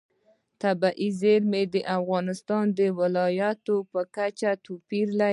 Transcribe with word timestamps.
طبیعي 0.63 1.07
زیرمې 1.21 1.63
د 1.73 1.75
افغانستان 1.97 2.65
د 2.79 2.81
ولایاتو 2.99 3.75
په 3.91 4.01
کچه 4.15 4.51
توپیر 4.65 5.07
لري. 5.19 5.29